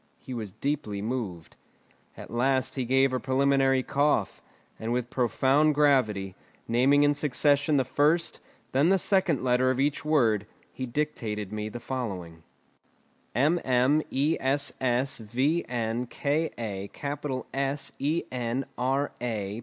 He 0.17 0.33
was 0.33 0.49
deeply 0.49 0.99
moved. 0.99 1.55
At 2.17 2.31
last 2.33 2.73
he 2.73 2.85
gave 2.85 3.13
a 3.13 3.19
preliminary 3.19 3.83
cough, 3.83 4.41
and 4.79 4.91
with 4.91 5.11
profound 5.11 5.75
gravity, 5.75 6.33
naming 6.67 7.03
in 7.03 7.13
succession 7.13 7.77
the 7.77 7.85
first, 7.85 8.39
then 8.71 8.89
the 8.89 8.97
second 8.97 9.43
letter 9.43 9.69
of 9.69 9.79
each 9.79 10.03
word, 10.03 10.47
he 10.73 10.87
dictated 10.87 11.51
me 11.53 11.69
the 11.69 11.79
following: 11.79 12.41
mmessvnkaSenrA. 13.35 14.09